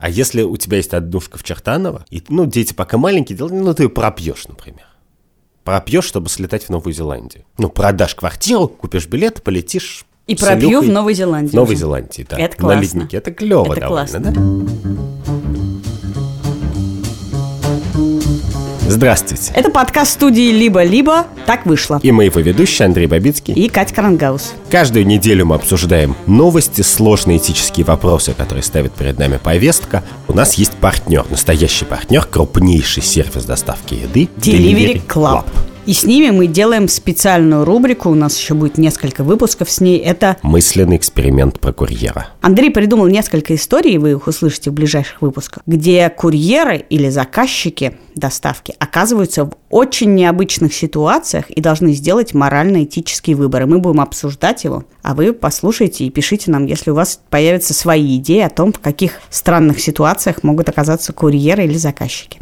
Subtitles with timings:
[0.00, 3.82] А если у тебя есть однушка в Чертаново, и, ну, дети пока маленькие, ну, ты
[3.84, 4.86] ее пропьешь, например.
[5.62, 7.44] Пропьешь, чтобы слетать в Новую Зеландию.
[7.58, 11.50] Ну, продашь квартиру, купишь билет, полетишь и пропью в Новой Зеландии.
[11.50, 12.38] В Новой Зеландии, да.
[12.38, 12.76] Это классно.
[12.76, 13.16] На леднике.
[13.18, 14.20] Это клево Это довольно, классно.
[14.20, 15.19] да?
[18.90, 19.52] Здравствуйте.
[19.54, 21.28] Это подкаст студии «Либо-либо».
[21.46, 22.00] Так вышло.
[22.02, 23.54] И мы его ведущие Андрей Бабицкий.
[23.54, 24.54] И Катя Крангаус.
[24.68, 30.02] Каждую неделю мы обсуждаем новости, сложные этические вопросы, которые ставит перед нами повестка.
[30.26, 35.44] У нас есть партнер, настоящий партнер, крупнейший сервис доставки еды Delivery Club.
[35.86, 39.98] И с ними мы делаем специальную рубрику, у нас еще будет несколько выпусков с ней,
[39.98, 42.28] это Мысленный эксперимент про курьера.
[42.42, 48.74] Андрей придумал несколько историй, вы их услышите в ближайших выпусках, где курьеры или заказчики доставки
[48.78, 53.62] оказываются в очень необычных ситуациях и должны сделать морально-этический выбор.
[53.62, 57.72] И мы будем обсуждать его, а вы послушайте и пишите нам, если у вас появятся
[57.72, 62.40] свои идеи о том, в каких странных ситуациях могут оказаться курьеры или заказчики.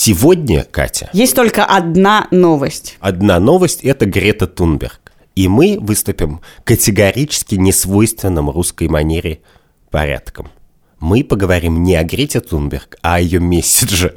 [0.00, 2.96] Сегодня, Катя, Есть только одна новость.
[3.00, 5.00] одна новость– это Грета Тунберг.
[5.34, 9.40] И мы выступим категорически несвойственным русской манере
[9.90, 10.52] порядком.
[11.00, 14.14] Мы поговорим не о Грете Тунберг, а о ее месседже.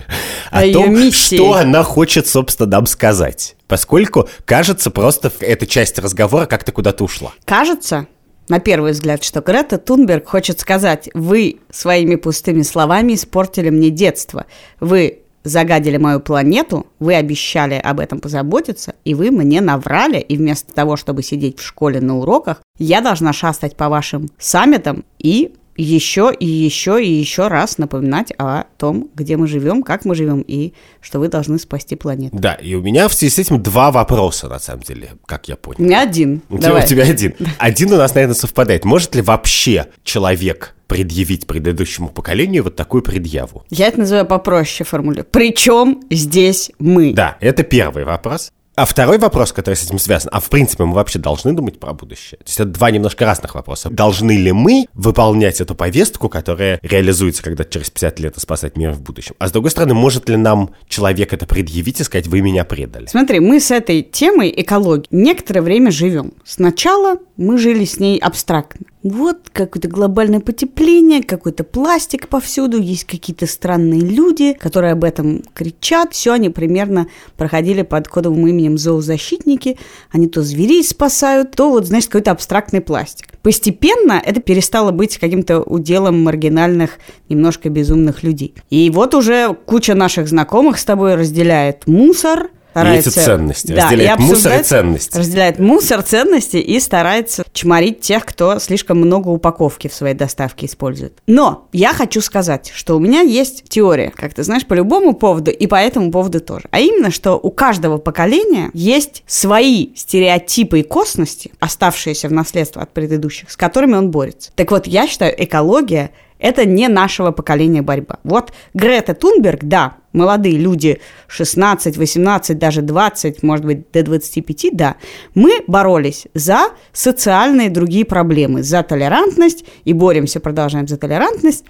[0.52, 1.38] О, О том, миссии.
[1.38, 3.56] что она хочет, собственно, нам сказать.
[3.68, 7.32] Поскольку, кажется, просто эта часть разговора как-то куда-то ушла.
[7.46, 8.06] Кажется,
[8.50, 14.46] на первый взгляд, что Грета Тунберг хочет сказать, вы своими пустыми словами испортили мне детство.
[14.80, 20.74] Вы загадили мою планету, вы обещали об этом позаботиться, и вы мне наврали, и вместо
[20.74, 26.32] того, чтобы сидеть в школе на уроках, я должна шастать по вашим саммитам и еще
[26.38, 30.74] и еще и еще раз напоминать о том, где мы живем, как мы живем, и
[31.02, 32.38] что вы должны спасти планету.
[32.38, 35.56] Да, и у меня в связи с этим два вопроса, на самом деле, как я
[35.56, 35.80] понял.
[35.80, 36.42] У меня один.
[36.50, 37.34] У тебя, у тебя один.
[37.58, 38.86] Один у нас, наверное, совпадает.
[38.86, 43.64] Может ли вообще человек предъявить предыдущему поколению вот такую предъяву?
[43.70, 45.28] Я это называю попроще формулирую.
[45.30, 47.14] Причем здесь мы?
[47.14, 48.52] Да, это первый вопрос.
[48.82, 51.94] А второй вопрос, который с этим связан, а в принципе мы вообще должны думать про
[51.94, 52.40] будущее?
[52.40, 53.92] То есть это два немножко разных вопроса.
[53.92, 59.02] Должны ли мы выполнять эту повестку, которая реализуется когда через 50 лет спасать мир в
[59.04, 59.36] будущем?
[59.38, 63.06] А с другой стороны, может ли нам человек это предъявить и сказать, вы меня предали?
[63.06, 66.34] Смотри, мы с этой темой экологии некоторое время живем.
[66.44, 68.88] Сначала мы жили с ней абстрактно.
[69.04, 76.14] Вот какое-то глобальное потепление, какой-то пластик повсюду, есть какие-то странные люди, которые об этом кричат.
[76.14, 79.80] Все они примерно проходили под кодовым именем зоозащитники.
[80.12, 83.30] Они то зверей спасают, то вот, значит, какой-то абстрактный пластик.
[83.42, 88.54] Постепенно это перестало быть каким-то уделом маргинальных, немножко безумных людей.
[88.70, 93.74] И вот уже куча наших знакомых с тобой разделяет мусор, эти ценности.
[93.74, 95.18] Разделяет и мусор и ценности.
[95.18, 101.20] Разделяет мусор, ценности и старается чморить тех, кто слишком много упаковки в своей доставке использует.
[101.28, 105.52] Но я хочу сказать, что у меня есть теория, как ты знаешь, по любому поводу
[105.52, 106.66] и по этому поводу тоже.
[106.72, 112.94] А именно, что у каждого поколения есть свои стереотипы и косности, оставшиеся в наследство от
[112.94, 114.52] предыдущих, с которыми он борется.
[114.56, 116.12] Так вот, я считаю, экология
[116.42, 118.18] это не нашего поколения борьба.
[118.24, 124.96] Вот Грета Тунберг, да, молодые люди 16, 18, даже 20, может быть, до 25, да,
[125.36, 131.66] мы боролись за социальные другие проблемы, за толерантность и боремся, продолжаем за толерантность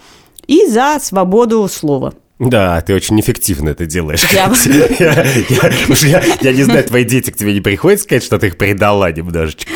[0.47, 2.13] и за свободу слова.
[2.49, 4.23] Да, ты очень эффективно это делаешь.
[4.33, 4.51] Я-.
[4.99, 8.47] Я, я- я- я не знаю, твои дети к тебе не приходят сказать, что ты
[8.47, 9.71] их предала немножечко.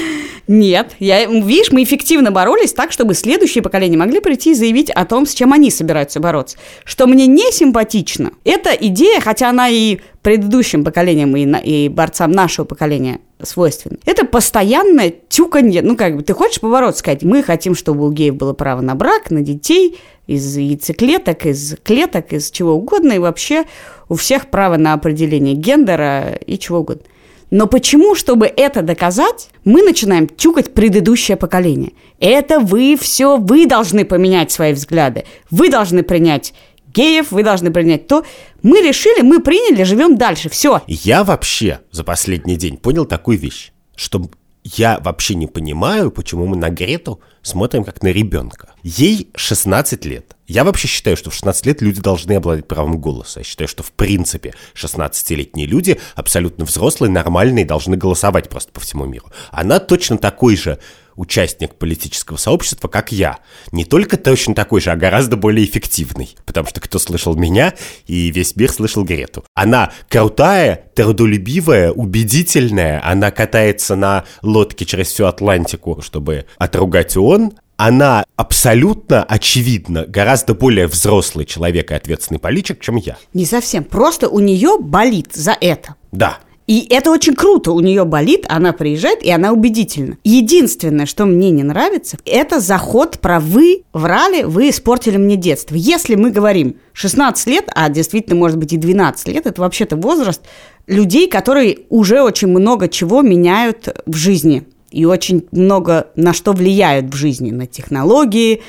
[0.47, 5.05] Нет, я, видишь, мы эффективно боролись так, чтобы следующие поколения могли прийти и заявить о
[5.05, 6.57] том, с чем они собираются бороться.
[6.83, 12.31] Что мне не симпатично, эта идея, хотя она и предыдущим поколениям, и, на- и борцам
[12.31, 15.83] нашего поколения свойственна, это постоянное тюканье.
[15.83, 18.95] Ну, как бы, ты хочешь побороться, сказать, мы хотим, чтобы у геев было право на
[18.95, 23.65] брак, на детей, из яйцеклеток, из клеток, из чего угодно, и вообще
[24.09, 27.03] у всех право на определение гендера и чего угодно.
[27.51, 31.91] Но почему, чтобы это доказать, мы начинаем тюкать предыдущее поколение?
[32.19, 35.25] Это вы все, вы должны поменять свои взгляды.
[35.51, 36.55] Вы должны принять
[36.95, 38.23] геев, вы должны принять то.
[38.63, 40.49] Мы решили, мы приняли, живем дальше.
[40.49, 40.81] Все.
[40.87, 44.29] Я вообще за последний день понял такую вещь, что
[44.63, 48.69] я вообще не понимаю, почему мы на Грету смотрим как на ребенка.
[48.81, 50.35] Ей 16 лет.
[50.47, 53.41] Я вообще считаю, что в 16 лет люди должны обладать правом голоса.
[53.41, 59.05] Я считаю, что в принципе 16-летние люди абсолютно взрослые, нормальные, должны голосовать просто по всему
[59.05, 59.27] миру.
[59.51, 60.79] Она точно такой же
[61.15, 63.37] участник политического сообщества, как я.
[63.71, 66.35] Не только точно такой же, а гораздо более эффективный.
[66.45, 67.73] Потому что кто слышал меня,
[68.07, 69.43] и весь мир слышал Грету.
[69.53, 73.01] Она крутая, трудолюбивая, убедительная.
[73.05, 77.53] Она катается на лодке через всю Атлантику, чтобы отругать ООН.
[77.77, 83.17] она абсолютно, очевидно, гораздо более взрослый человек и ответственный политик, чем я.
[83.33, 83.83] Не совсем.
[83.83, 85.95] Просто у нее болит за это.
[86.13, 86.39] Да.
[86.67, 87.71] И это очень круто.
[87.71, 90.17] У нее болит, она приезжает, и она убедительна.
[90.23, 95.75] Единственное, что мне не нравится, это заход про вы врали, вы испортили мне детство.
[95.75, 100.41] Если мы говорим 16 лет, а действительно, может быть, и 12 лет, это вообще-то возраст
[100.87, 104.63] людей, которые уже очень много чего меняют в жизни.
[104.89, 107.51] И очень много на что влияют в жизни.
[107.51, 108.63] На технологии,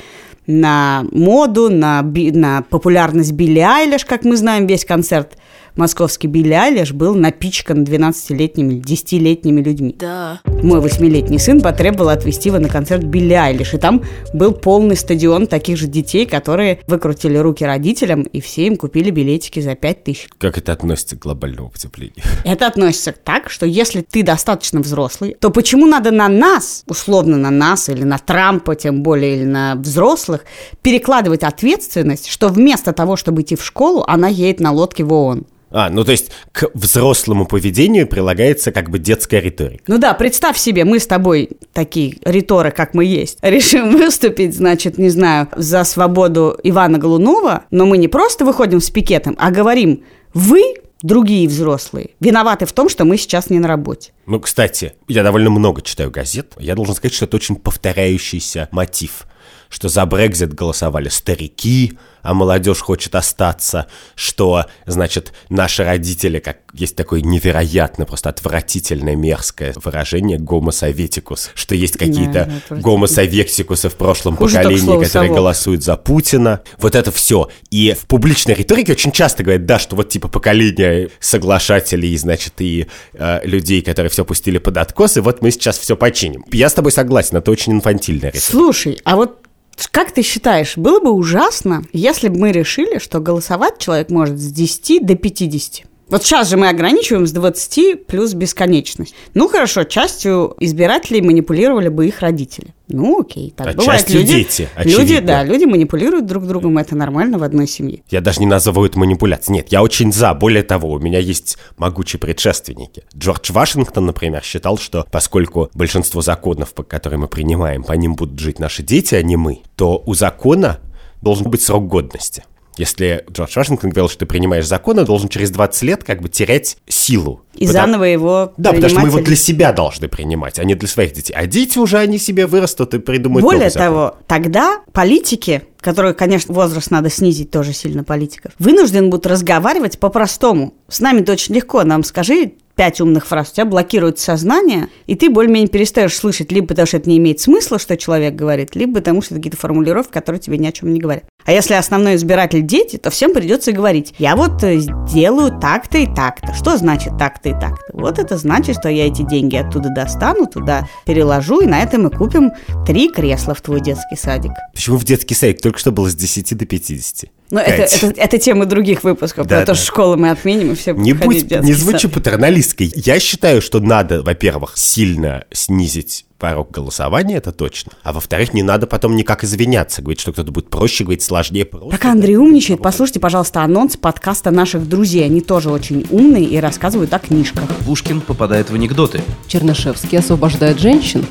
[0.45, 5.35] на моду, на, на популярность Билли Айлиш, как мы знаем, весь концерт–
[5.77, 9.95] московский Билли Айлиш был напичкан 12-летними, 10-летними людьми.
[9.97, 10.41] Да.
[10.45, 14.03] Мой восьмилетний сын потребовал отвезти его на концерт Билли Айлиш, и там
[14.33, 19.59] был полный стадион таких же детей, которые выкрутили руки родителям, и все им купили билетики
[19.59, 20.27] за 5 тысяч.
[20.37, 22.23] Как это относится к глобальному потеплению?
[22.43, 27.51] Это относится так, что если ты достаточно взрослый, то почему надо на нас, условно на
[27.51, 30.45] нас, или на Трампа, тем более, или на взрослых,
[30.81, 35.45] перекладывать ответственность, что вместо того, чтобы идти в школу, она едет на лодке в ООН?
[35.71, 39.83] А, ну то есть к взрослому поведению прилагается как бы детская риторика.
[39.87, 44.97] Ну да, представь себе, мы с тобой такие риторы, как мы есть, решим выступить, значит,
[44.97, 50.03] не знаю, за свободу Ивана Голунова, но мы не просто выходим с пикетом, а говорим,
[50.33, 54.11] вы другие взрослые, виноваты в том, что мы сейчас не на работе.
[54.25, 56.53] Ну, кстати, я довольно много читаю газет.
[56.57, 59.27] Я должен сказать, что это очень повторяющийся мотив
[59.69, 61.97] что за Брекзит голосовали старики,
[62.27, 69.73] а молодежь хочет остаться, что, значит, наши родители, как есть такое невероятно, просто отвратительное, мерзкое
[69.81, 75.31] выражение гомосоветикус, что есть какие-то да, гомосоветикусы в прошлом Хуже поколении, которые «совок».
[75.31, 76.61] голосуют за Путина.
[76.79, 77.49] Вот это все.
[77.69, 82.87] И в публичной риторике очень часто говорят, да, что вот типа поколение соглашателей, значит, и
[83.13, 86.43] э, людей, которые все пустили под откос, и вот мы сейчас все починим.
[86.51, 88.51] Я с тобой согласен, это очень инфантильная риторика.
[88.51, 89.46] Слушай, а вот
[89.91, 94.51] как ты считаешь, было бы ужасно, если бы мы решили, что голосовать человек может с
[94.51, 95.85] 10 до 50?
[96.09, 99.13] Вот сейчас же мы ограничиваем с 20 плюс бесконечность.
[99.33, 102.73] Ну хорошо, частью избирателей манипулировали бы их родители.
[102.89, 104.09] Ну окей, так А бывает.
[104.09, 108.01] люди, дети, люди, да, люди манипулируют друг другом, это нормально в одной семье.
[108.09, 109.57] Я даже не назову это манипуляцией.
[109.57, 110.33] Нет, я очень за.
[110.33, 113.03] Более того, у меня есть могучие предшественники.
[113.15, 118.39] Джордж Вашингтон, например, считал, что поскольку большинство законов, по которые мы принимаем, по ним будут
[118.39, 120.79] жить наши дети, а не мы, то у закона
[121.21, 122.43] должен быть срок годности.
[122.77, 126.29] Если Джордж Вашингтон говорил, что ты принимаешь закон, он должен через 20 лет как бы
[126.29, 127.41] терять силу.
[127.55, 130.75] И Потому- заново его Да, потому что мы его для себя должны принимать, а не
[130.75, 131.33] для своих детей.
[131.33, 136.91] А дети уже, они себе вырастут и придумают Более того, тогда политики, которые, конечно, возраст
[136.91, 140.73] надо снизить тоже сильно политиков, вынуждены будут разговаривать по-простому.
[140.87, 141.83] С нами-то очень легко.
[141.83, 146.67] Нам скажи пять умных фраз, у тебя блокирует сознание, и ты более-менее перестаешь слышать, либо
[146.67, 150.11] потому что это не имеет смысла, что человек говорит, либо потому что это какие-то формулировки,
[150.11, 151.23] которые тебе ни о чем не говорят.
[151.47, 156.05] А если основной избиратель дети, то всем придется говорить, я вот э, делаю так-то и
[156.05, 156.53] так-то.
[156.53, 157.85] Что значит так-то и так-то?
[157.93, 162.09] Вот это значит, что я эти деньги оттуда достану, туда переложу, и на этом мы
[162.09, 162.51] купим
[162.85, 164.51] три кресла в твой детский садик.
[164.73, 167.31] Почему в детский садик только что было с 10 до 50?
[167.49, 169.75] Ну, это, это, это темы других выпусков, Да, про то, да.
[169.75, 172.11] что школы мы отменим, и все Не будут ходить будь, не звучи сад.
[172.11, 172.91] патерналисткой.
[172.93, 177.91] Я считаю, что надо, во-первых, сильно снизить порог голосования, это точно.
[178.03, 181.65] А во-вторых, не надо потом никак извиняться, говорить, что кто-то будет проще, говорить сложнее.
[181.65, 185.25] Просто Пока Андрей умничает, послушайте, пожалуйста, анонс подкаста наших друзей.
[185.25, 187.63] Они тоже очень умные и рассказывают о книжках.
[187.85, 189.21] Пушкин попадает в анекдоты.
[189.47, 191.25] Чернышевский освобождает женщин.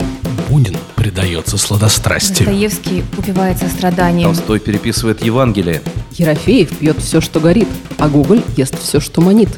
[0.49, 2.47] Бунин предается сладострастию.
[2.47, 4.29] Достоевский упивается страданием.
[4.29, 5.83] Толстой переписывает Евангелие.
[6.13, 9.51] Ерофеев пьет все, что горит, а Гоголь ест все, что манит.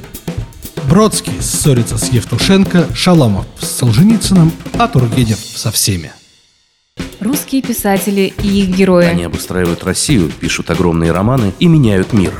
[0.89, 6.13] Бродский ссорится с Евтушенко, Шаламов с Солженицыным, а Тургенев со всеми.
[7.21, 9.05] Русские писатели и их герои.
[9.05, 12.33] Они обустраивают Россию, пишут огромные романы и меняют мир.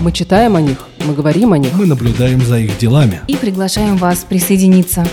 [0.00, 1.72] Мы читаем о них, мы говорим о них.
[1.74, 3.20] Мы наблюдаем за их делами.
[3.28, 5.06] И приглашаем вас присоединиться.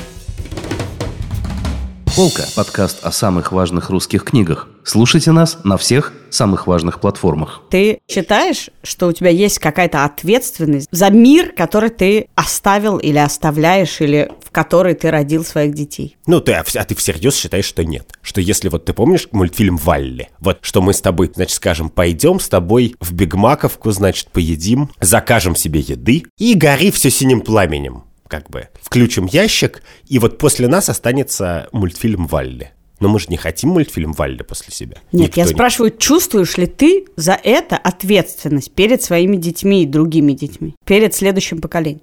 [2.15, 4.67] Полка– подкаст о самых важных русских книгах.
[4.87, 7.61] Слушайте нас на всех самых важных платформах.
[7.69, 13.99] Ты считаешь, что у тебя есть какая-то ответственность за мир, который ты оставил или оставляешь,
[13.99, 16.15] или в который ты родил своих детей?
[16.25, 18.13] Ну, ты, а а ты всерьез считаешь, что нет.
[18.21, 22.39] Что если вот ты помнишь мультфильм «Валли», вот что мы с тобой, значит, скажем, пойдем
[22.39, 28.49] с тобой в Бигмаковку, значит, поедим, закажем себе еды и гори все синим пламенем, как
[28.49, 28.69] бы.
[28.81, 32.71] Включим ящик, и вот после нас останется мультфильм «Валли».
[32.99, 34.97] Но мы же не хотим мультфильм «Валли» после себя.
[35.11, 39.85] Нет, Никто я не- спрашиваю, чувствуешь ли ты за это ответственность перед своими детьми и
[39.85, 42.01] другими детьми, перед следующим поколением?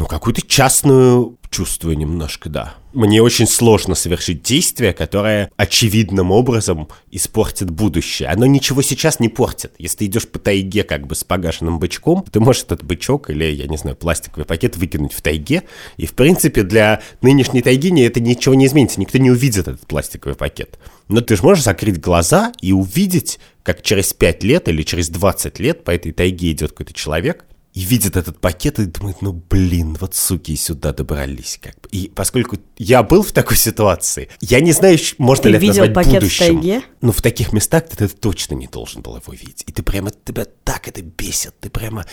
[0.00, 2.74] Ну, какую-то частную чувствую немножко, да.
[2.94, 8.30] Мне очень сложно совершить действие, которое очевидным образом испортит будущее.
[8.30, 9.74] Оно ничего сейчас не портит.
[9.76, 13.44] Если ты идешь по тайге как бы с погашенным бычком, ты можешь этот бычок или,
[13.44, 15.64] я не знаю, пластиковый пакет выкинуть в тайге,
[15.98, 19.00] и, в принципе, для нынешней тайги это ничего не изменится.
[19.00, 20.78] Никто не увидит этот пластиковый пакет.
[21.08, 25.58] Но ты же можешь закрыть глаза и увидеть, как через 5 лет или через 20
[25.58, 29.96] лет по этой тайге идет какой-то человек, и видит этот пакет и думает, ну блин,
[30.00, 31.58] вот суки сюда добрались.
[31.62, 31.88] Как бы.
[31.92, 35.94] И поскольку я был в такой ситуации, я не знаю, можно Ты ли это назвать
[35.94, 36.60] пакет в будущим.
[36.60, 36.82] тайге?
[37.00, 39.62] Ну, в таких местах ты, ты точно не должен был его видеть.
[39.66, 42.04] И ты прямо, тебя так это бесит, ты прямо,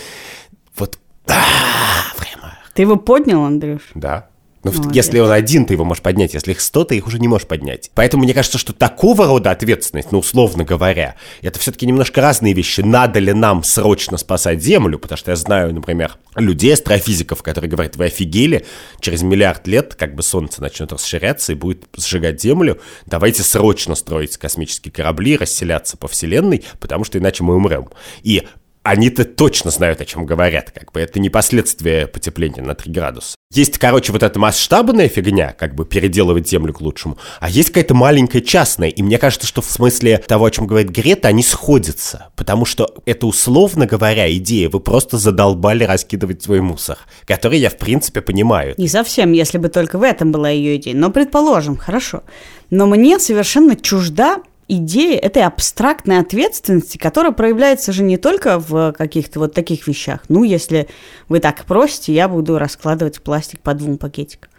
[0.76, 1.44] вот, а,
[2.18, 3.82] прямо, Ты его поднял, Андрюш?
[3.96, 4.30] да.
[4.64, 4.96] Ну, Молодец.
[4.96, 6.34] если он один, ты его можешь поднять.
[6.34, 7.92] Если их сто, ты их уже не можешь поднять.
[7.94, 12.82] Поэтому мне кажется, что такого рода ответственность, ну, условно говоря, это все-таки немножко разные вещи.
[12.82, 15.00] Надо ли нам срочно спасать Землю?
[15.00, 18.66] Потому что я знаю, например, людей, астрофизиков, которые говорят, вы офигели,
[19.00, 22.80] через миллиард лет как бы Солнце начнет расширяться и будет сжигать Землю.
[23.06, 27.90] Давайте срочно строить космические корабли, расселяться по Вселенной, потому что иначе мы умрем.
[28.24, 28.44] И
[28.88, 33.36] они-то точно знают, о чем говорят, как бы это не последствия потепления на 3 градуса.
[33.54, 37.94] Есть, короче, вот эта масштабная фигня, как бы переделывать Землю к лучшему, а есть какая-то
[37.94, 42.30] маленькая частная, и мне кажется, что в смысле того, о чем говорит Грета, они сходятся,
[42.36, 47.78] потому что это, условно говоря, идея, вы просто задолбали раскидывать свой мусор, который я, в
[47.78, 48.74] принципе, понимаю.
[48.78, 50.96] Не совсем, если бы только в этом была ее идея.
[50.96, 52.24] Но предположим, хорошо.
[52.70, 59.40] Но мне совершенно чужда идея этой абстрактной ответственности, которая проявляется же не только в каких-то
[59.40, 60.22] вот таких вещах.
[60.30, 60.88] Ну, если
[61.30, 64.50] вы так просите, я буду раскладывать пластик по двум пакетикам.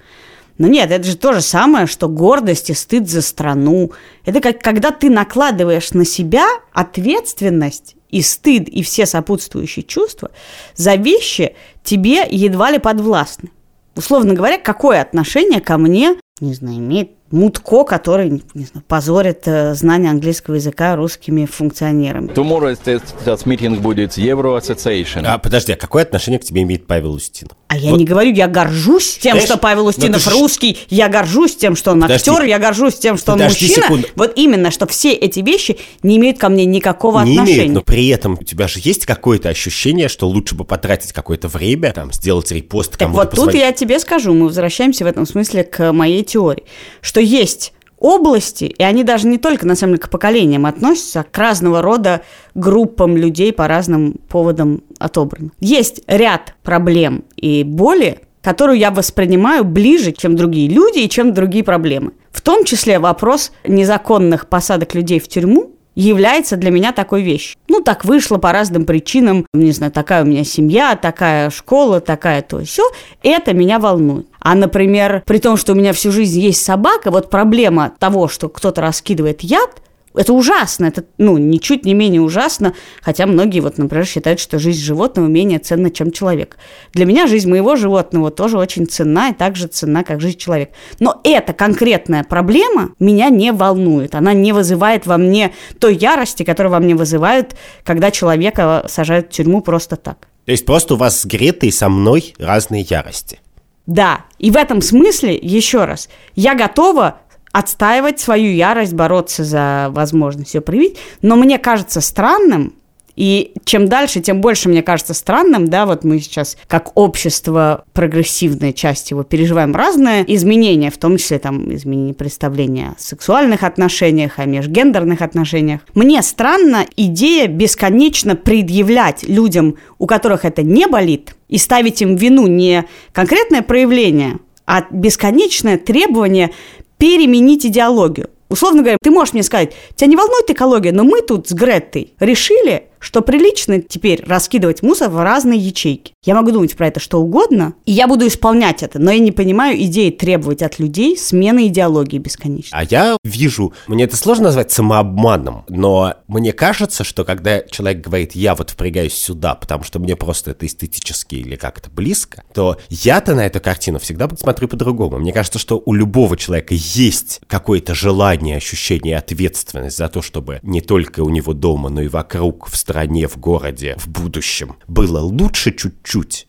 [0.59, 3.93] Но нет, это же то же самое, что гордость и стыд за страну.
[4.25, 10.31] Это как когда ты накладываешь на себя ответственность и стыд, и все сопутствующие чувства
[10.75, 13.50] за вещи тебе едва ли подвластны.
[13.95, 19.75] Условно говоря, какое отношение ко мне, не знаю, имеет Мутко, который, не знаю, позорит э,
[19.75, 22.28] знание английского языка русскими функционерами.
[22.28, 25.25] Tomorrow этот, этот митинг будет Euro Association.
[25.26, 27.52] А, подожди, а какое отношение к тебе имеет Павел Устинов?
[27.71, 30.79] А я Вот- не говорю, я горжусь тем, Знаешь, что Павел ну Устинов ж- русский,
[30.89, 32.31] я горжусь тем, что он Подожди.
[32.31, 33.75] актер, я горжусь тем, что он мужчина.
[33.83, 34.09] секунду.
[34.17, 37.59] Вот именно, что все эти вещи не имеют ко мне никакого не отношения.
[37.65, 41.49] имеет, но при этом у тебя же есть какое-то ощущение, что лучше бы потратить какое-то
[41.49, 43.61] время, там, сделать репост Так кому-то вот тут позвонить.
[43.61, 46.65] я тебе скажу, мы возвращаемся в этом смысле к моей теории,
[47.03, 51.25] что есть области, и они даже не только, на самом деле, к поколениям относятся, а
[51.25, 52.23] к разного рода
[52.55, 55.50] группам людей по разным поводам отобраны.
[55.61, 61.64] Есть ряд проблем и боли, которую я воспринимаю ближе, чем другие люди и чем другие
[61.64, 62.12] проблемы.
[62.31, 67.59] В том числе вопрос незаконных посадок людей в тюрьму, является для меня такой вещью.
[67.69, 69.47] Ну, так вышло по разным причинам.
[69.52, 72.88] Не знаю, такая у меня семья, такая школа, такая то все.
[73.23, 74.26] Это меня волнует.
[74.40, 78.49] А, например, при том, что у меня всю жизнь есть собака, вот проблема того, что
[78.49, 79.83] кто-то раскидывает яд,
[80.15, 84.81] это ужасно, это, ну, ничуть не менее ужасно, хотя многие, вот, например, считают, что жизнь
[84.81, 86.57] животного менее ценна, чем человек.
[86.93, 90.73] Для меня жизнь моего животного тоже очень ценна и так же ценна, как жизнь человека.
[90.99, 96.73] Но эта конкретная проблема меня не волнует, она не вызывает во мне той ярости, которую
[96.73, 100.29] во мне вызывают, когда человека сажают в тюрьму просто так.
[100.47, 103.41] То есть просто у вас с Гретой со мной разные ярости.
[103.87, 107.21] Да, и в этом смысле, еще раз, я готова
[107.52, 112.75] отстаивать свою ярость, бороться за возможность ее проявить, но мне кажется странным,
[113.19, 118.73] и чем дальше, тем больше мне кажется странным, да, вот мы сейчас как общество, прогрессивная
[118.73, 124.45] часть его, переживаем разные изменения, в том числе там изменение представления о сексуальных отношениях, о
[124.45, 125.81] межгендерных отношениях.
[125.95, 132.47] Мне странна идея бесконечно предъявлять людям, у которых это не болит, и ставить им вину
[132.47, 136.52] не конкретное проявление, а бесконечное требование
[136.99, 138.31] переменить идеологию.
[138.49, 142.14] Условно говоря, ты можешь мне сказать, тебя не волнует экология, но мы тут с Греттой
[142.19, 146.12] решили, что прилично теперь раскидывать мусор в разные ячейки.
[146.25, 149.33] Я могу думать про это что угодно, и я буду исполнять это, но я не
[149.33, 152.76] понимаю идеи требовать от людей смены идеологии бесконечно.
[152.76, 158.35] А я вижу, мне это сложно назвать самообманом, но мне кажется, что когда человек говорит,
[158.35, 163.35] я вот впрягаюсь сюда, потому что мне просто это эстетически или как-то близко, то я-то
[163.35, 165.19] на эту картину всегда смотрю по-другому.
[165.19, 170.81] Мне кажется, что у любого человека есть какое-то желание, ощущение ответственность за то, чтобы не
[170.81, 175.73] только у него дома, но и вокруг, в стране, в городе, в будущем было лучше
[175.73, 176.48] чуть-чуть.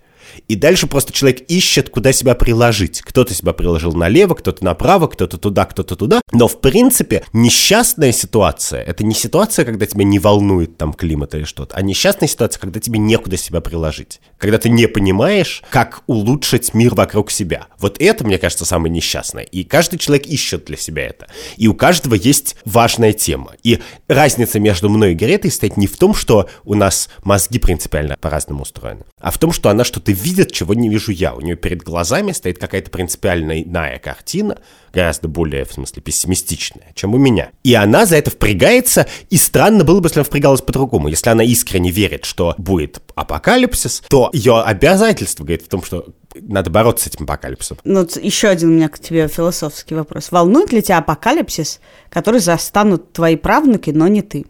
[0.50, 3.02] И дальше просто человек ищет, куда себя приложить.
[3.02, 6.22] Кто-то себя приложил налево, кто-то направо, кто-то туда, кто-то туда.
[6.32, 11.44] Но, в принципе, несчастная ситуация— это не ситуация, когда тебя не волнует там климат или
[11.44, 14.22] что-то, а несчастная ситуация, когда тебе некуда себя приложить.
[14.40, 17.68] Когда ты не понимаешь, как улучшить мир вокруг себя.
[17.78, 19.44] Вот это, мне кажется, самое несчастное.
[19.44, 21.28] И каждый человек ищет для себя это.
[21.58, 23.52] И у каждого есть важная тема.
[23.62, 28.18] И разница между мной и Гретой стоит не в том, что у нас мозги принципиально
[28.20, 31.34] по-разному устроены, а в том, что она что-то видит, чего не вижу я.
[31.34, 34.58] У нее перед глазами стоит какая-то принципиально иная картина,
[34.94, 37.52] гораздо более, в смысле, пессимистичная, чем у меня.
[37.64, 41.08] И она за это впрягается, и странно было бы, если она впрягалась по-другому.
[41.08, 46.06] Если она искренне верит, что будет апокалипсис, то ее обязательство говорит в том, что
[46.36, 47.78] надо бороться с этим апокалипсисом.
[47.84, 50.32] Ну, еще один у меня к тебе философский вопрос.
[50.32, 51.80] Волнует ли тебя апокалипсис,
[52.10, 54.46] который застанут твои правнуки, но не ты?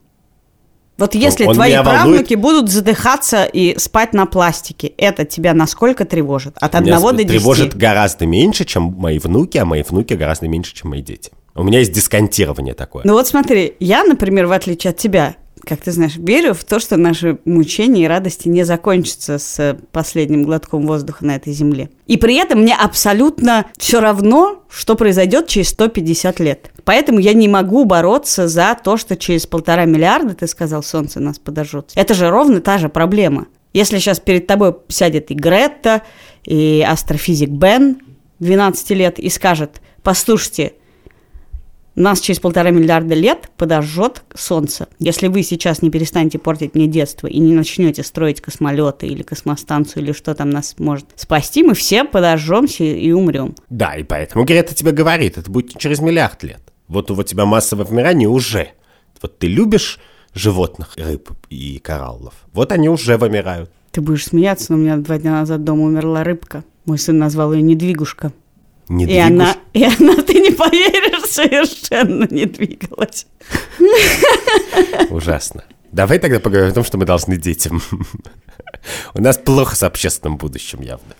[1.00, 2.04] Вот если он твои меня волнует.
[2.04, 6.56] правнуки будут задыхаться и спать на пластике, это тебя насколько тревожит?
[6.60, 7.40] От Меня одного до десяти?
[7.40, 11.32] тревожит гораздо меньше, чем мои внуки, а мои внуки гораздо меньше, чем мои дети.
[11.56, 13.04] У меня есть дисконтирование такое.
[13.06, 15.36] Ну вот смотри, я, например, в отличие от тебя,
[15.66, 20.44] как ты знаешь, верю в то, что наши мучения и радости не закончатся с последним
[20.44, 21.90] глотком воздуха на этой земле.
[22.08, 26.72] И при этом мне абсолютно все равно, что произойдет через 150 лет.
[26.84, 31.40] Поэтому я не могу бороться за то, что через полтора миллиарда, ты сказал, солнце нас
[31.40, 31.92] подожжет.
[31.96, 33.48] Это же ровно та же проблема.
[33.74, 36.02] Если сейчас перед тобой сядет и Гретта,
[36.44, 38.02] и астрофизик Бен,
[38.40, 40.74] 12 лет, и скажет, послушайте,
[42.00, 44.88] нас через полтора миллиарда лет подожжет Солнце.
[45.00, 50.04] Если вы сейчас не перестанете портить мне детство и не начнете строить космолеты или космостанцию
[50.04, 53.56] или что там нас может спасти, мы все подожжемся и умрем.
[53.70, 56.62] Да, и поэтому Грета тебе говорит, это будет не через миллиард лет.
[56.88, 58.70] Вот у тебя массовое вымирание уже.
[59.22, 60.00] Вот ты любишь
[60.34, 62.34] животных, рыб и кораллов.
[62.54, 63.72] Вот они уже вымирают.
[63.92, 66.64] Ты будешь смеяться, но у меня два дня назад дома умерла рыбка.
[66.86, 68.32] Мой сын назвал ее недвигушка.
[68.90, 73.28] Не И она, и она, ты не поверишь, совершенно не двигалась.
[75.12, 75.64] Ужасно.
[75.92, 77.82] Давай тогда поговорим о том, что мы должны детям.
[79.14, 81.16] У нас плохо с общественным будущим явно.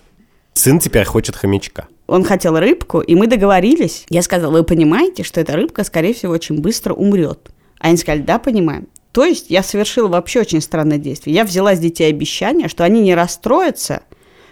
[0.52, 1.86] Сын теперь хочет хомячка.
[2.08, 4.04] Он хотел рыбку, и мы договорились.
[4.08, 7.50] Я сказала, вы понимаете, что эта рыбка, скорее всего, очень быстро умрет?
[7.78, 8.88] А они сказали, да, понимаем.
[9.12, 11.34] То есть я совершила вообще очень странное действие.
[11.34, 14.02] Я взяла с детей обещание, что они не расстроятся,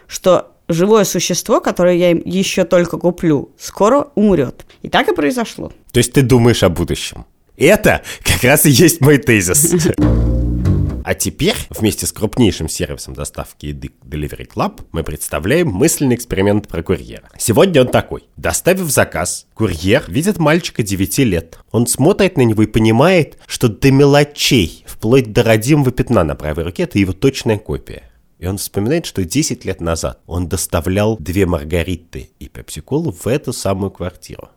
[0.06, 4.66] что живое существо, которое я им еще только куплю, скоро умрет.
[4.82, 5.72] И так и произошло.
[5.92, 7.24] То есть ты думаешь о будущем.
[7.56, 9.74] Это как раз и есть мой тезис.
[11.04, 16.82] А теперь вместе с крупнейшим сервисом доставки еды Delivery Club мы представляем мысленный эксперимент про
[16.82, 17.30] курьера.
[17.38, 18.24] Сегодня он такой.
[18.36, 21.58] Доставив заказ, курьер видит мальчика 9 лет.
[21.70, 26.64] Он смотрит на него и понимает, что до мелочей, вплоть до родимого пятна на правой
[26.64, 28.02] руке, это его точная копия.
[28.38, 33.52] И он вспоминает, что 10 лет назад он доставлял две маргариты и пепсиколу в эту
[33.52, 34.48] самую квартиру.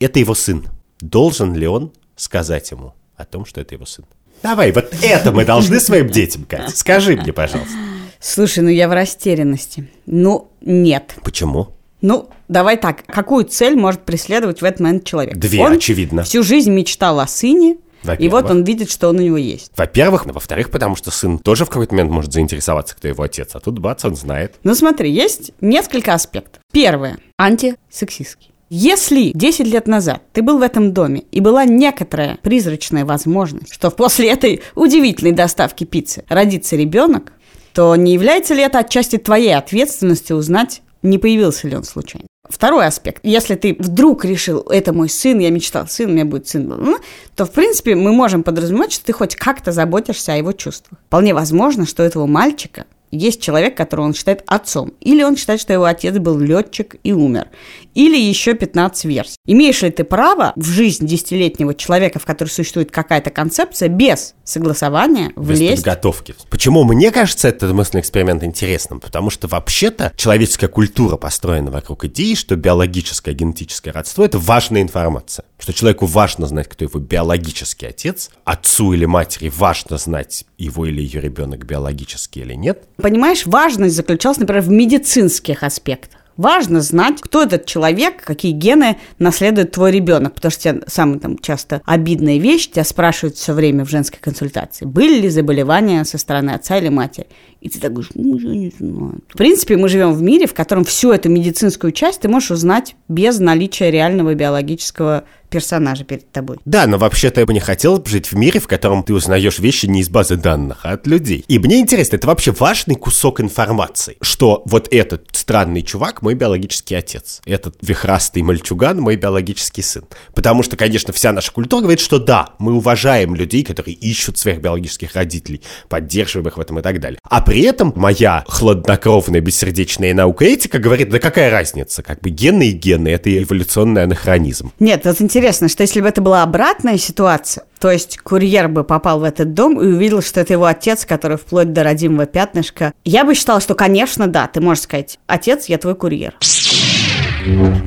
[0.00, 0.66] Это его сын.
[1.00, 4.04] Должен ли он сказать ему о том, что это его сын?
[4.42, 6.74] Давай, вот это мы должны своим детям, Катя.
[6.74, 7.74] Скажи мне, пожалуйста.
[8.20, 9.88] Слушай, ну я в растерянности.
[10.06, 11.14] Ну, нет.
[11.22, 11.68] Почему?
[12.00, 13.04] Ну, давай так.
[13.06, 15.36] Какую цель может преследовать в этот момент человек?
[15.36, 16.22] Две, Он очевидно.
[16.22, 17.76] Всю жизнь мечтал о сыне,
[18.14, 19.72] и вот он видит, что он у него есть.
[19.76, 23.50] Во-первых, ну, во-вторых, потому что сын тоже в какой-то момент может заинтересоваться, кто его отец,
[23.54, 24.56] а тут бац, он знает.
[24.64, 26.62] Ну смотри, есть несколько аспектов.
[26.72, 27.18] Первое.
[27.38, 28.52] Антисексистский.
[28.70, 33.90] Если 10 лет назад ты был в этом доме, и была некоторая призрачная возможность, что
[33.90, 37.32] после этой удивительной доставки пиццы родится ребенок,
[37.72, 42.26] то не является ли это отчасти твоей ответственностью узнать, не появился ли он случайно?
[42.48, 43.20] Второй аспект.
[43.22, 46.96] Если ты вдруг решил, это мой сын, я мечтал, сын, у меня будет сын,
[47.36, 50.98] то, в принципе, мы можем подразумевать, что ты хоть как-то заботишься о его чувствах.
[51.06, 54.92] Вполне возможно, что этого мальчика есть человек, которого он считает отцом.
[55.00, 57.48] Или он считает, что его отец был летчик и умер.
[57.94, 59.36] Или еще 15 версий.
[59.46, 65.32] Имеешь ли ты право в жизнь десятилетнего человека, в которой существует какая-то концепция, без согласования
[65.36, 65.84] Без влезть?
[65.84, 66.34] подготовки.
[66.50, 69.00] Почему мне кажется этот мысленный эксперимент интересным?
[69.00, 75.44] Потому что вообще-то человеческая культура построена вокруг идеи, что биологическое генетическое родство– это важная информация.
[75.58, 81.00] Что человеку важно знать, кто его биологический отец, отцу или матери важно знать, его или
[81.00, 82.84] ее ребенок биологический или нет.
[82.96, 86.17] Понимаешь, важность заключалась, например, в медицинских аспектах.
[86.38, 91.36] Важно знать, кто этот человек, какие гены наследует твой ребенок, потому что тебе самая там
[91.36, 96.50] часто обидная вещь, тебя спрашивают все время в женской консультации, были ли заболевания со стороны
[96.50, 97.26] отца или матери.
[97.60, 99.20] И ты так говоришь, ну, я не знаю.
[99.28, 102.94] В принципе, мы живем в мире, в котором всю эту медицинскую часть ты можешь узнать
[103.08, 106.58] без наличия реального биологического персонажа перед тобой.
[106.64, 109.86] Да, но вообще-то я бы не хотел жить в мире, в котором ты узнаешь вещи
[109.86, 111.44] не из базы данных, а от людей.
[111.48, 116.94] И мне интересно, это вообще важный кусок информации, что вот этот странный чувак мой биологический
[116.94, 120.04] отец, этот вихрастый мальчуган мой биологический сын.
[120.34, 124.60] Потому что, конечно, вся наша культура говорит, что да, мы уважаем людей, которые ищут своих
[124.60, 127.18] биологических родителей, поддерживаем их в этом и так далее.
[127.22, 132.68] А при этом моя хладнокровная, бессердечная наука этика говорит, да какая разница, как бы гены
[132.68, 134.70] и гены, это эволюционный анахронизм.
[134.78, 139.20] Нет, вот интересно, что если бы это была обратная ситуация, то есть курьер бы попал
[139.20, 143.24] в этот дом и увидел, что это его отец, который вплоть до родимого пятнышка, я
[143.24, 146.34] бы считала, что, конечно, да, ты можешь сказать, отец, я твой курьер.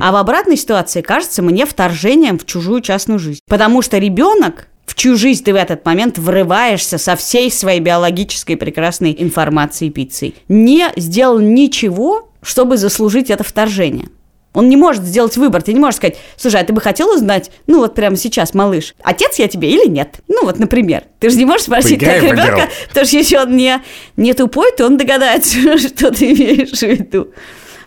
[0.00, 3.40] А в обратной ситуации кажется мне вторжением в чужую частную жизнь.
[3.48, 8.56] Потому что ребенок в чью жизнь ты в этот момент врываешься со всей своей биологической
[8.56, 14.08] прекрасной информацией пиццей, не сделал ничего, чтобы заслужить это вторжение.
[14.54, 15.62] Он не может сделать выбор.
[15.62, 18.94] Ты не можешь сказать, слушай, а ты бы хотел узнать, ну вот прямо сейчас, малыш,
[19.02, 20.20] отец я тебе или нет?
[20.28, 21.04] Ну вот, например.
[21.20, 22.32] Ты же не можешь спросить в игру.
[22.32, 23.80] ребенка, потому что если он не,
[24.16, 27.28] не тупой, то он догадается, что ты имеешь в виду.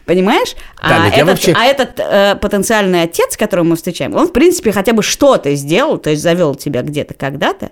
[0.05, 0.55] Понимаешь?
[0.81, 4.71] Да, а, этот, вообще- а этот э, потенциальный отец, которого мы встречаем, он, в принципе,
[4.71, 7.71] хотя бы что-то сделал, то есть завел тебя где-то когда-то,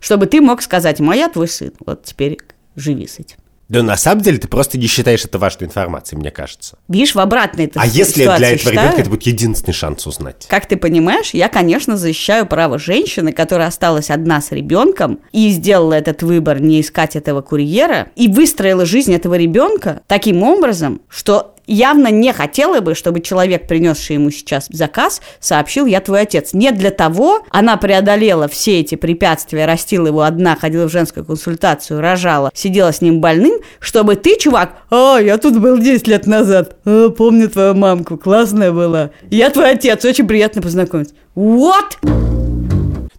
[0.00, 2.38] чтобы ты мог сказать, моя твой сын, вот теперь
[2.76, 3.36] живи с этим.
[3.68, 6.76] Да на самом деле ты просто не считаешь это важной информацией, мне кажется.
[6.88, 10.46] Видишь, в обратной А если для этого считаю- ребенка это будет единственный шанс узнать?
[10.50, 15.94] Как ты понимаешь, я, конечно, защищаю право женщины, которая осталась одна с ребенком и сделала
[15.94, 22.08] этот выбор не искать этого курьера и выстроила жизнь этого ребенка таким образом, что явно
[22.08, 26.52] не хотела бы, чтобы человек, принесший ему сейчас заказ, сообщил «я твой отец».
[26.52, 32.00] Не для того она преодолела все эти препятствия, растила его одна, ходила в женскую консультацию,
[32.00, 36.76] рожала, сидела с ним больным, чтобы ты, чувак, «А, я тут был 10 лет назад,
[36.84, 41.14] а, помню твою мамку, классная была, я твой отец, очень приятно познакомиться».
[41.34, 41.98] Вот!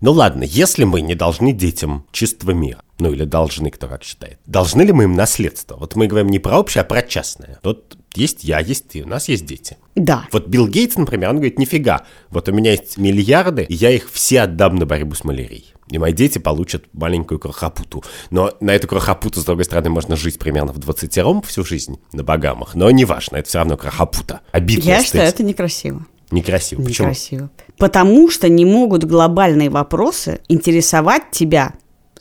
[0.03, 4.37] Ну ладно, если мы не должны детям чистого мира, ну или должны, кто как считает,
[4.45, 5.77] должны ли мы им наследство?
[5.77, 7.59] Вот мы говорим не про общее, а про частное.
[7.63, 9.77] Вот есть я, есть ты, у нас есть дети.
[9.95, 10.27] Да.
[10.31, 14.11] Вот Билл Гейтс, например, он говорит, нифига, вот у меня есть миллиарды, и я их
[14.11, 15.73] все отдам на борьбу с малярией.
[15.89, 18.03] И мои дети получат маленькую крохопуту.
[18.31, 21.99] Но на эту крохопуту, с другой стороны, можно жить примерно в 20 ром всю жизнь
[22.13, 22.73] на Багамах.
[22.73, 24.41] Но неважно, это все равно крохопута.
[24.51, 24.89] Обидно.
[24.89, 26.05] Я считаю, это некрасиво.
[26.31, 26.81] Некрасиво.
[26.81, 27.09] Почему?
[27.09, 27.49] Некрасиво.
[27.77, 31.73] Потому что не могут глобальные вопросы интересовать тебя,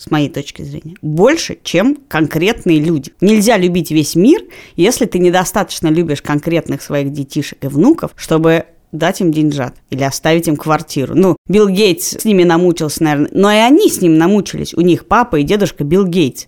[0.02, 3.12] с моей точки зрения, больше, чем конкретные люди.
[3.20, 4.42] Нельзя любить весь мир,
[4.74, 10.48] если ты недостаточно любишь конкретных своих детишек и внуков, чтобы дать им деньжат или оставить
[10.48, 11.14] им квартиру.
[11.14, 14.74] Ну, Билл Гейтс с ними намучился, наверное, но и они с ним намучились.
[14.74, 16.46] У них папа и дедушка Билл Гейтс.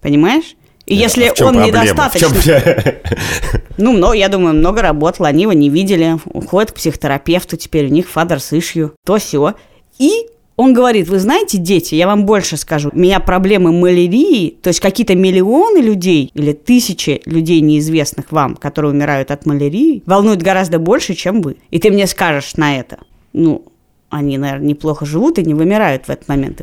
[0.00, 0.56] Понимаешь?
[0.84, 1.66] И если А он проблема?
[1.66, 2.42] недостаточно...
[2.42, 2.62] Чем...
[3.78, 7.88] Ну, но, я думаю, много работал, они его не видели, уходят к психотерапевту, теперь у
[7.88, 9.54] них фадер с ишью, то все.
[9.98, 14.68] И он говорит, вы знаете, дети, я вам больше скажу, у меня проблемы малярии, то
[14.68, 20.78] есть какие-то миллионы людей или тысячи людей неизвестных вам, которые умирают от малярии, волнуют гораздо
[20.78, 21.56] больше, чем вы.
[21.70, 22.98] И ты мне скажешь на это,
[23.32, 23.64] ну,
[24.10, 26.60] они, наверное, неплохо живут и не вымирают в этот момент.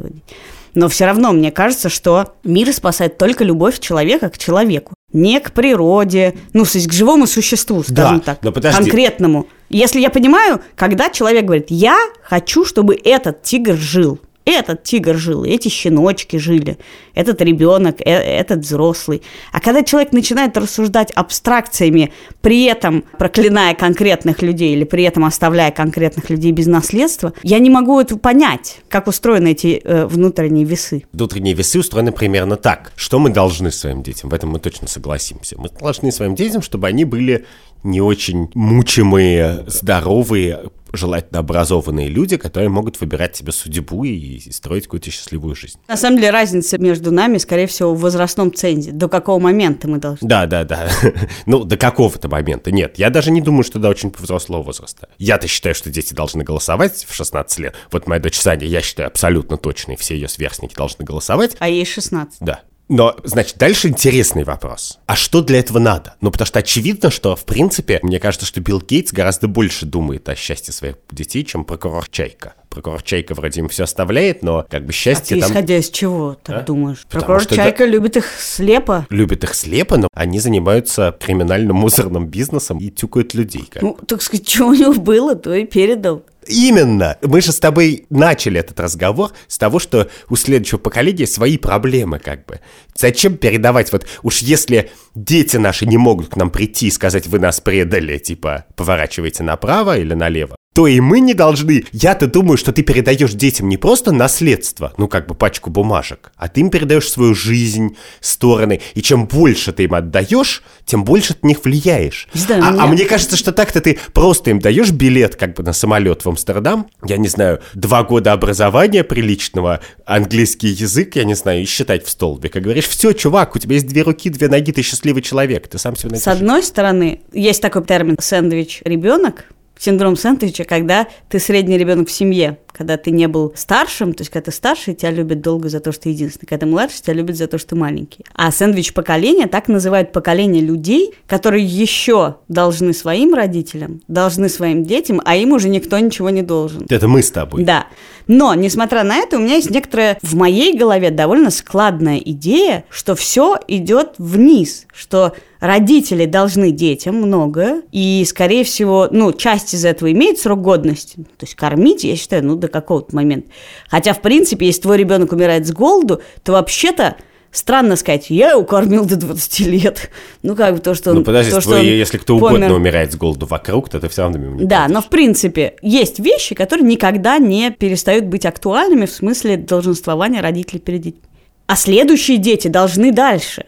[0.76, 4.94] Но все равно мне кажется, что мир спасает только любовь человека к человеку.
[5.12, 8.78] Не к природе, ну, то есть к живому существу, скажем Да, так, но подожди.
[8.80, 9.48] конкретному.
[9.70, 14.20] Если я понимаю, когда человек говорит, я хочу, чтобы этот тигр жил,
[14.52, 16.78] этот тигр жил, эти щеночки жили,
[17.14, 19.22] этот ребенок, э- этот взрослый.
[19.52, 25.72] А когда человек начинает рассуждать абстракциями, при этом проклиная конкретных людей или при этом оставляя
[25.72, 31.04] конкретных людей без наследства, я не могу это понять, как устроены эти э, внутренние весы.
[31.14, 32.92] Внутренние весы устроены примерно так.
[32.96, 34.30] Что мы должны своим детям?
[34.30, 35.56] В этом мы точно согласимся.
[35.58, 37.46] Мы должны своим детям, чтобы они были
[37.84, 45.12] не очень мучимые, здоровые, желательно образованные люди, которые могут выбирать себе судьбу и, строить какую-то
[45.12, 45.80] счастливую жизнь.
[45.88, 48.92] На самом деле разница между нами, скорее всего, в возрастном цензе.
[48.92, 50.28] До какого момента мы должны?
[50.28, 50.90] Да, да, да.
[51.46, 52.72] ну, до какого-то момента.
[52.72, 55.10] Нет, я даже не думаю, что до очень взрослого возраста.
[55.18, 57.76] Я-то считаю, что дети должны голосовать в 16 лет.
[57.92, 61.56] Вот моя дочь Саня, я считаю, абсолютно точно, и все ее сверстники должны голосовать.
[61.60, 62.38] А ей 16.
[62.42, 62.62] Да.
[62.90, 64.98] Но, значит, дальше интересный вопрос.
[65.06, 66.16] А что для этого надо?
[66.22, 70.28] Ну, потому что очевидно, что, в принципе, мне кажется, что Билл Гейтс гораздо больше думает
[70.28, 72.56] о счастье своих детей, чем прокурор Чайка.
[72.70, 75.52] Прокурор Чайка вроде им все оставляет, но как бы А счастье ты там...
[75.52, 76.62] исходя из чего так А?
[76.64, 77.04] думаешь?
[77.04, 79.06] Потому Прокурор что Чайка любит их слепо.
[79.12, 83.68] Любят их слепо, но они занимаются криминальным мусорным бизнесом и тюкают людей.
[83.72, 83.84] Как.
[83.84, 86.24] Ну, так сказать, что у него было, то и передал.
[86.50, 87.18] Именно.
[87.22, 92.18] Мы же с тобой начали этот разговор с того, что у следующего поколения свои проблемы
[92.18, 92.60] как бы.
[92.96, 97.38] Зачем передавать, вот уж если дети наши не могут к нам прийти и сказать, вы
[97.38, 101.84] нас предали, типа, поворачивайте направо или налево, то и мы не должны.
[101.92, 106.48] Я-то думаю, что ты передаешь детям не просто наследство, ну как бы пачку бумажек, а
[106.48, 108.80] ты им передаешь свою жизнь, стороны.
[108.94, 112.28] И чем больше ты им отдаешь, тем больше ты на них влияешь.
[112.34, 115.64] знаю, а, меня- а мне кажется, что так-то ты просто им даешь билет как бы
[115.64, 121.34] на самолет в Амстердам, я не знаю, два года образования приличного, английский язык, я не
[121.34, 122.56] знаю, и считать в столбик.
[122.56, 125.78] И говоришь, все, чувак, у тебя есть две руки, две ноги, ты счастливый человек, ты
[125.80, 126.42] сам себе С найдешь.
[126.42, 129.46] одной стороны, есть такой термин сэндвич ребенок,
[129.80, 134.32] синдром сэндвича, когда ты средний ребенок в семье, когда ты не был старшим, то есть
[134.32, 137.14] когда ты старший, тебя любят долго за то, что ты единственный, когда ты младший, тебя
[137.14, 138.24] любят за то, что ты маленький.
[138.34, 145.22] А сэндвич поколения так называют поколение людей, которые еще должны своим родителям, должны своим детям,
[145.26, 146.86] а им уже никто ничего не должен.
[146.90, 147.64] Это мы с тобой.
[147.64, 147.88] Да.
[148.28, 153.16] Но, несмотря на это, у меня есть некоторая в моей голове довольно складная идея, что
[153.16, 160.12] все идет вниз, что родители должны детям многое, и, скорее всего, ну, часть из этого
[160.12, 161.16] имеет срок годности.
[161.38, 163.50] То есть кормить, я считаю, ну, до какого-то момента.
[163.90, 167.16] Хотя, в принципе, если твой ребенок умирает с голоду, то вообще-то
[167.52, 170.12] Странно сказать, я его кормил до 20 лет.
[170.44, 171.18] Ну, как бы то, что он...
[171.18, 174.00] Ну подожди, то, что твой- он если кто угодно помер- умирает с голоду вокруг, то
[174.00, 174.94] ты все равно мимо не да, пройдешь.
[174.94, 180.80] но в принципе есть вещи, которые никогда не перестают быть актуальными в смысле долженствования родителей
[180.80, 181.22] перед детьми.
[181.66, 183.66] А следующие дети должны дальше.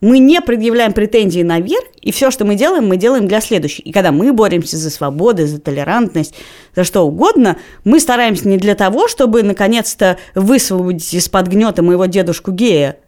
[0.00, 3.84] Мы не предъявляем претензии наверх, и все, что мы делаем, мы делаем для следующих.
[3.84, 6.36] И когда мы боремся за свободу, за толерантность,
[6.76, 12.52] за что угодно, мы стараемся не для того, чтобы наконец-то высвободить из-под гнета моего дедушку
[12.52, 12.98] гея,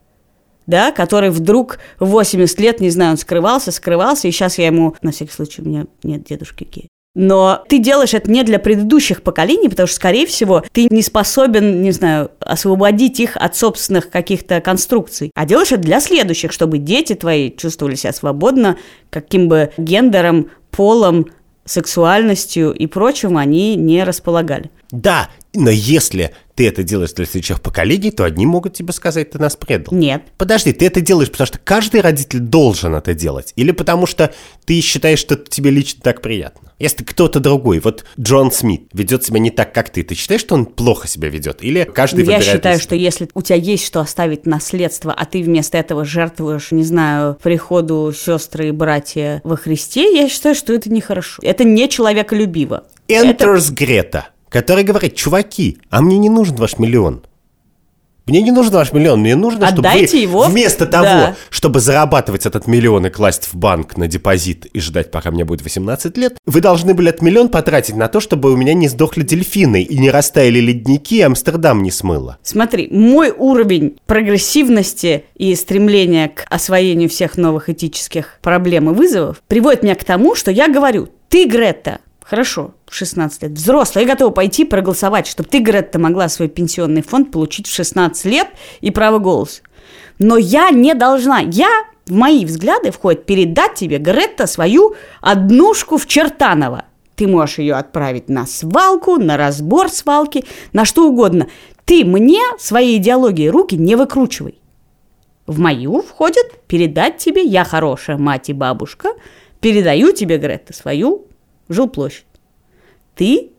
[0.67, 4.97] да, который вдруг в 80 лет, не знаю, он скрывался, скрывался, и сейчас я ему,
[5.01, 6.89] на всякий случай, у меня нет дедушки гея.
[7.19, 11.83] Но ты делаешь это не для предыдущих поколений, потому что, скорее всего, ты не способен,
[11.83, 17.15] не знаю, освободить их от собственных каких-то конструкций, а делаешь это для следующих, чтобы дети
[17.15, 18.79] твои чувствовали себя свободно,
[19.11, 21.27] каким бы гендером, полом,
[21.65, 24.71] сексуальностью и прочим они не располагали.
[24.93, 29.41] Да, но если ты это делаешь для следующих поколений, то одни могут тебе сказать, ты
[29.41, 29.93] нас предал.
[29.93, 30.23] Нет.
[30.39, 33.53] Подожди, ты это делаешь, потому что каждый родитель должен это делать?
[33.57, 34.33] Или потому что
[34.67, 36.68] ты считаешь, что тебе лично так приятно?
[36.79, 40.55] Если кто-то другой, вот Джон Смит, ведет себя не так, как ты, ты считаешь, что
[40.55, 41.63] он плохо себя ведет?
[41.65, 45.77] Или каждый Я считаю, что если у тебя есть что оставить наследство, а ты вместо
[45.77, 51.43] этого жертвуешь, не знаю, приходу сестры и братья во Христе, я считаю, что это нехорошо.
[51.43, 52.85] Это не человеколюбиво.
[53.09, 57.23] Это- Enters Грета, который говорит, чуваки, а мне не нужен ваш миллион.
[58.29, 60.43] Мне не нужен ваш миллион, мне нужно, чтобы Отдайте вы его.
[60.45, 61.37] вместо того, Да.
[61.51, 65.63] чтобы зарабатывать этот миллион и класть в банк на депозит и ждать, пока мне будет
[65.63, 69.23] 18 лет, вы должны были этот миллион потратить на то, чтобы у меня не сдохли
[69.23, 72.39] дельфины и не растаяли ледники, и Амстердам не смыло.
[72.43, 79.83] Смотри, мой уровень прогрессивности и стремления к освоению всех новых этических проблем и вызовов приводит
[79.83, 84.31] меня к тому, что я говорю, ты, Грета, хорошо, в 16 лет, взрослая, я готова
[84.31, 88.49] пойти проголосовать, чтобы ты, Грета, могла свой пенсионный фонд получить в 16 лет
[88.81, 89.63] и право голоса.
[90.19, 96.07] Но я не должна, я, в мои взгляды входит передать тебе, Гретта, свою однушку в
[96.07, 96.85] Чертаново.
[97.17, 101.49] Ты можешь ее отправить на свалку, на разбор свалки, на что угодно.
[101.87, 104.59] Ты мне своей идеологией руки не выкручивай.
[105.47, 109.13] В мою входит передать тебе, я хорошая мать и бабушка,
[109.61, 111.28] передаю тебе, Гретта, свою
[111.69, 112.25] жилплощадь.
[113.15, 113.51] Ты,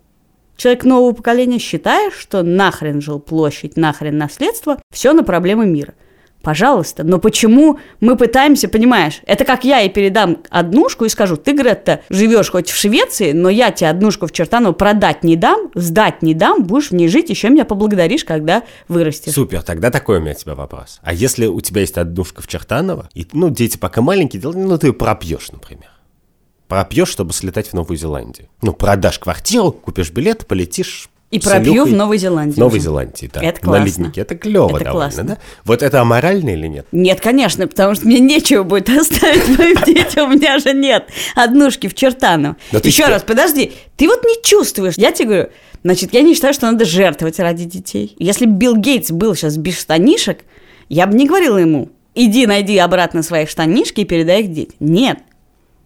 [0.57, 5.93] человек нового поколения, считаешь, что нахрен жилплощадь, нахрен наследство, все на проблемы мира.
[6.41, 11.51] Пожалуйста, но почему мы пытаемся, понимаешь, это как я и передам однушку и скажу, ты,
[11.51, 16.21] Гретта, живешь хоть в Швеции, но я тебе однушку в Чертаново продать не дам, сдать
[16.21, 19.33] не дам, будешь в ней жить, еще меня поблагодаришь, когда вырастешь.
[19.33, 20.99] Супер, тогда такой у меня тебе вопрос.
[21.03, 24.93] А если у тебя есть однушка в Чертаново, и, ну, дети пока маленькие, ну, ты
[24.93, 25.89] пропьешь, например.
[26.69, 28.47] Пропьешь, чтобы слетать в Новую Зеландию.
[28.61, 32.79] Ну, продашь квартиру, купишь билет, полетишь И пропью в Новой Зеландии В Новой.
[32.79, 33.41] Зеландии, да.
[33.41, 33.85] Это На классно.
[34.03, 34.21] леднике.
[34.21, 35.23] Это клево Это довольно, классно.
[35.23, 35.37] да?
[35.65, 36.85] Вот это аморально или нет?
[36.91, 41.87] Нет, конечно, потому что мне нечего будет оставить моим детям, у меня же нет однушки
[41.87, 41.95] в
[42.83, 45.49] ты Еще раз, подожди, ты вот не чувствуешь, я тебе говорю,
[45.83, 48.15] значит, я не считаю, что надо жертвовать ради детей.
[48.19, 50.41] Если бы Билл Гейтс был сейчас без штанишек,
[50.87, 54.75] я бы не говорила ему, иди найди обратно свои штанишки и передай их детям.
[54.79, 55.17] Нет.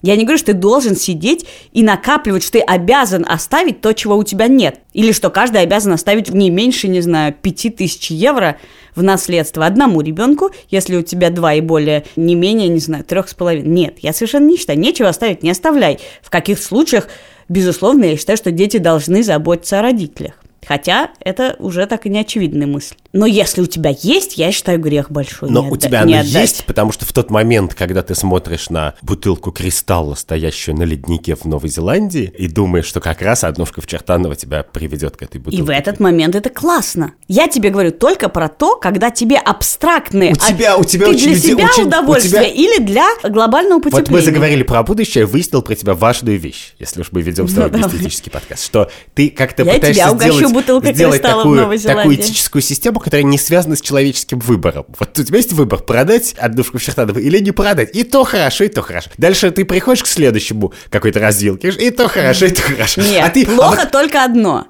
[0.03, 4.17] Я не говорю, что ты должен сидеть и накапливать, что ты обязан оставить то, чего
[4.17, 4.81] у тебя нет.
[4.91, 8.57] Или что каждый обязан оставить не меньше, не знаю, 5000 евро
[8.95, 13.29] в наследство одному ребенку, если у тебя два и более, не менее, не знаю, трех
[13.29, 13.69] с половиной.
[13.69, 14.77] Нет, я совершенно не считаю.
[14.77, 15.99] Нечего оставить, не оставляй.
[16.21, 17.07] В каких случаях,
[17.47, 20.42] безусловно, я считаю, что дети должны заботиться о родителях.
[20.67, 22.95] Хотя это уже так и не очевидная мысль.
[23.11, 25.49] Но если у тебя есть, я считаю грех большой.
[25.49, 26.25] Но у отда- тебя оно отдать.
[26.41, 31.35] есть, потому что в тот момент, когда ты смотришь на бутылку кристалла, стоящую на леднике
[31.35, 35.37] в Новой Зеландии, и думаешь, что как раз однушка в Чертаново тебя приведет к этой
[35.39, 35.57] бутылке.
[35.57, 37.13] И в этот момент это классно.
[37.27, 40.31] Я тебе говорю только про то, когда тебе абстрактные...
[40.31, 43.83] У тебя- у тебя ты очень для себя очень- удовольствие тебя- или для глобального Вот
[43.91, 44.11] потепления.
[44.11, 47.79] мы заговорили про будущее, выяснил про тебя важную вещь, если уж мы ведем с тобой
[47.79, 52.61] Ну, эстетический подкаст, что ты как-то Я пытаешься тебя сделать, бутылкой сделать такую, такую этическую
[52.61, 54.85] систему, которая не связана с человеческим выбором.
[54.99, 57.95] Вот у тебя есть выбор, продать однушку в Чертаново или не продать.
[57.95, 59.09] И то хорошо, и то хорошо.
[59.17, 63.01] Дальше ты приходишь к следующему какой-то развилке, и то хорошо, и то хорошо.
[63.01, 64.67] Нет, а ты, а плохо вот- только одно.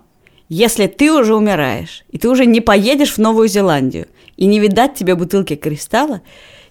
[0.49, 4.95] Если ты уже умираешь, и ты уже не поедешь в Новую Зеландию, и не видать
[4.95, 6.21] тебе бутылки кристалла,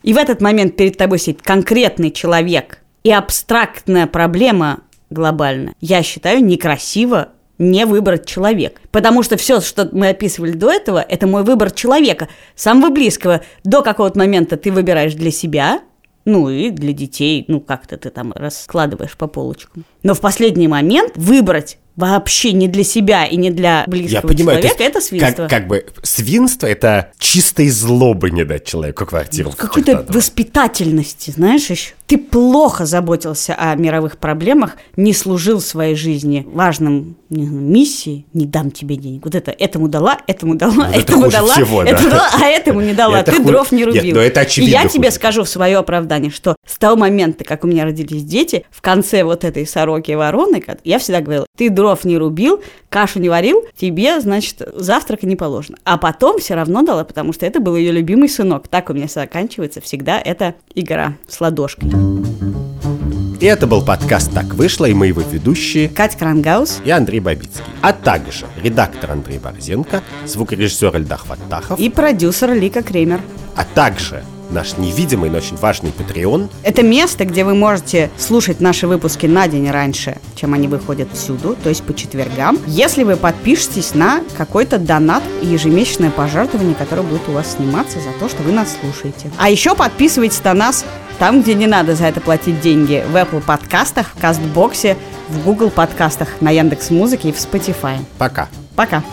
[0.03, 6.45] и в этот момент перед тобой сидит конкретный человек и абстрактная проблема глобальная, я считаю
[6.45, 7.29] некрасиво
[7.63, 8.81] не выбрать человека.
[8.91, 13.43] Потому что все, что мы описывали до этого, это мой выбор человека, самого близкого.
[13.65, 15.81] До какого-то момента ты выбираешь для себя,
[16.25, 19.85] ну и для детей, ну как-то ты там раскладываешь по полочкам.
[20.03, 24.59] Но в последний момент выбрать вообще не для себя и не для близкого Я понимаю,
[24.61, 25.43] человека, есть это свинство.
[25.43, 29.51] Как, как бы свинство это чистой злобы не дать человеку квартиру.
[29.51, 31.93] в Какой-то воспитательности, знаешь, еще.
[32.07, 38.45] Ты плохо заботился о мировых проблемах, не служил своей жизни важным не знаю, миссии, не
[38.45, 39.25] дам тебе денег.
[39.25, 41.91] Вот это этому дала, этому дала, Вот это этому хуже дала, всего, да.
[41.91, 43.21] этому дала, а этому не дала.
[43.21, 44.17] Это Ты ху- дров не Нет, рубил.
[44.17, 45.17] ну это И очевидно я тебе хуже.
[45.17, 49.25] скажу в свое оправдание, что с того момента, как у меня родились дети, в конце
[49.25, 53.65] вот этой сороки и вороны, я всегда говорила, ты дров не рубил, кашу не варил,
[53.77, 55.77] тебе, значит, завтрака не положено.
[55.83, 58.69] А потом все равно дала, потому что это был ее любимый сынок.
[58.69, 61.91] Так у меня заканчивается всегда эта игра с ладошкой.
[63.41, 66.81] И это был подкаст «Так вышло», и мы его ведущие Катя Крангаус.
[66.85, 67.65] и Андрей Бабицкий.
[67.81, 73.21] А также редактор Андрей Борзенко, звукорежиссер Эльдар Фаттахов, И продюсер Лика Кремер.
[73.57, 76.51] а также наш невидимый, но очень важный Patreon.
[76.63, 81.57] Это место, где вы можете слушать наши выпуски на день раньше, чем они выходят всюду,
[81.63, 87.29] то есть по четвергам, если вы подпишетесь на какой-то донат и ежемесячное пожертвование, которое будет
[87.29, 89.31] у вас сниматься за то, что вы нас слушаете.
[89.39, 90.85] А еще подписывайтесь на нас
[91.19, 94.97] там, где не надо за это платить деньги, в Apple подкастах, в Кастбоксе,
[95.29, 97.99] в Google подкастах, на Яндекс Музыке и в Spotify.
[98.19, 98.49] Пока.
[98.75, 99.05] Пока.